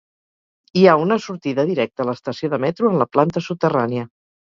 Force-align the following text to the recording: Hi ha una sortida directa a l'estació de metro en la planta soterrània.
Hi 0.79 0.85
ha 0.85 0.93
una 1.01 1.17
sortida 1.25 1.65
directa 1.71 2.03
a 2.05 2.07
l'estació 2.11 2.49
de 2.53 2.59
metro 2.65 2.89
en 2.93 2.97
la 3.03 3.07
planta 3.19 3.45
soterrània. 3.49 4.07